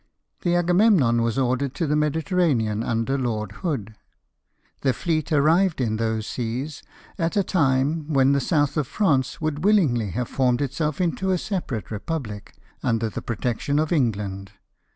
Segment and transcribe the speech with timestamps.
[0.41, 3.93] The Agamemnon was ordered to the Mediter ranean, under Lord Hood.
[4.81, 6.81] The fleet arrived in those seas
[7.19, 11.37] at a time when the South of France would willingly have formed itself into a
[11.37, 14.53] separate republic, under the protection of England.